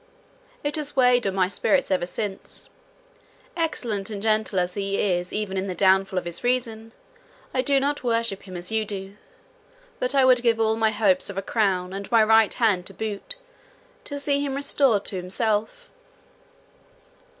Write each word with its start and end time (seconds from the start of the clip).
It 0.63 0.77
has 0.77 0.95
weighed 0.95 1.27
on 1.27 1.35
my 1.35 1.47
spirits 1.47 1.91
ever 1.91 2.07
since. 2.07 2.71
Excellent 3.55 4.09
and 4.09 4.19
gentle 4.19 4.57
as 4.57 4.73
he 4.73 4.99
is 4.99 5.31
even 5.31 5.57
in 5.57 5.67
the 5.67 5.75
downfall 5.75 6.17
of 6.17 6.25
his 6.25 6.43
reason, 6.43 6.91
I 7.53 7.61
do 7.61 7.79
not 7.79 8.03
worship 8.03 8.47
him 8.47 8.57
as 8.57 8.71
you 8.71 8.83
do, 8.83 9.17
but 9.99 10.15
I 10.15 10.25
would 10.25 10.41
give 10.41 10.59
all 10.59 10.75
my 10.75 10.89
hopes 10.89 11.29
of 11.29 11.37
a 11.37 11.43
crown 11.43 11.93
and 11.93 12.11
my 12.11 12.23
right 12.23 12.51
hand 12.55 12.87
to 12.87 12.95
boot, 12.95 13.35
to 14.05 14.19
see 14.19 14.43
him 14.43 14.55
restored 14.55 15.05
to 15.05 15.17
himself." 15.17 15.87